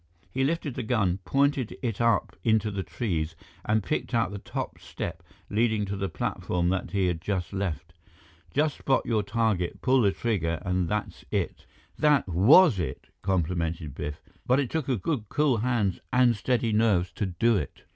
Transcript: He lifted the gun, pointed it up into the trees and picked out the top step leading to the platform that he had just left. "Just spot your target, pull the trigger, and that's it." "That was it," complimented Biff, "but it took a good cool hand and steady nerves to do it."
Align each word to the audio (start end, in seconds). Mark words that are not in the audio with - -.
He 0.31 0.43
lifted 0.43 0.73
the 0.73 0.81
gun, 0.81 1.19
pointed 1.25 1.77
it 1.83 2.01
up 2.01 2.35
into 2.43 2.71
the 2.71 2.81
trees 2.81 3.35
and 3.63 3.83
picked 3.83 4.15
out 4.15 4.31
the 4.31 4.39
top 4.39 4.79
step 4.79 5.21
leading 5.47 5.85
to 5.85 5.95
the 5.95 6.09
platform 6.09 6.69
that 6.69 6.89
he 6.89 7.05
had 7.05 7.21
just 7.21 7.53
left. 7.53 7.93
"Just 8.51 8.79
spot 8.79 9.05
your 9.05 9.21
target, 9.21 9.79
pull 9.83 10.01
the 10.01 10.11
trigger, 10.11 10.59
and 10.65 10.89
that's 10.89 11.23
it." 11.29 11.67
"That 11.99 12.27
was 12.27 12.79
it," 12.79 13.09
complimented 13.21 13.93
Biff, 13.93 14.23
"but 14.43 14.59
it 14.59 14.71
took 14.71 14.89
a 14.89 14.97
good 14.97 15.29
cool 15.29 15.57
hand 15.57 15.99
and 16.11 16.35
steady 16.35 16.73
nerves 16.73 17.11
to 17.11 17.27
do 17.27 17.55
it." 17.57 17.83